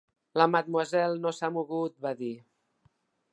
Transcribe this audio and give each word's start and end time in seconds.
"La 0.41 0.45
Mademoiselle 0.53 1.19
no 1.25 1.33
s"ha 1.35 1.51
mogut", 1.59 1.95
va 2.07 2.15
dir. 2.23 2.33